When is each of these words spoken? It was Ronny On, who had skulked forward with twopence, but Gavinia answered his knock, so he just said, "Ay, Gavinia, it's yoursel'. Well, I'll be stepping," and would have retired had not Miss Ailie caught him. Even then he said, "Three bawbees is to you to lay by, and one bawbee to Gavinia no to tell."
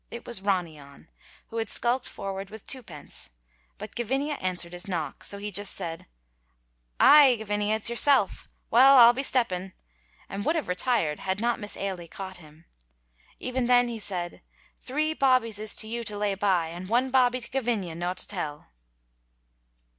It 0.09 0.25
was 0.25 0.41
Ronny 0.41 0.79
On, 0.79 1.11
who 1.49 1.57
had 1.57 1.69
skulked 1.69 2.09
forward 2.09 2.49
with 2.49 2.65
twopence, 2.65 3.29
but 3.77 3.93
Gavinia 3.93 4.33
answered 4.41 4.73
his 4.73 4.87
knock, 4.87 5.23
so 5.23 5.37
he 5.37 5.51
just 5.51 5.75
said, 5.75 6.07
"Ay, 6.99 7.35
Gavinia, 7.37 7.75
it's 7.75 7.87
yoursel'. 7.87 8.31
Well, 8.71 8.97
I'll 8.97 9.13
be 9.13 9.21
stepping," 9.21 9.73
and 10.27 10.43
would 10.43 10.55
have 10.55 10.67
retired 10.67 11.19
had 11.19 11.39
not 11.39 11.59
Miss 11.59 11.77
Ailie 11.77 12.07
caught 12.07 12.37
him. 12.37 12.65
Even 13.37 13.67
then 13.67 13.89
he 13.89 13.99
said, 13.99 14.41
"Three 14.79 15.13
bawbees 15.13 15.59
is 15.59 15.75
to 15.75 15.87
you 15.87 16.03
to 16.05 16.17
lay 16.17 16.33
by, 16.33 16.69
and 16.69 16.89
one 16.89 17.11
bawbee 17.11 17.41
to 17.41 17.51
Gavinia 17.51 17.93
no 17.93 18.15
to 18.15 18.27
tell." 18.27 18.69